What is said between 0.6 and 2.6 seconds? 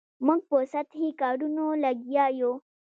سطحي کارونو لګیا یو.